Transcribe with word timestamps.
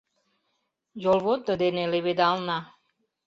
Йолвондо 1.03 1.53
дене 1.63 1.83
леведална; 1.91 2.57